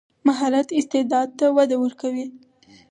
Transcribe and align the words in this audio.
مهارت 0.27 0.67
استعداد 0.79 1.29
ته 1.39 1.45
وده 1.57 1.75
ورکوي. 1.83 2.25